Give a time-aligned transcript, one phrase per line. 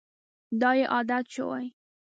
[0.61, 1.65] دا یې عادت شوی.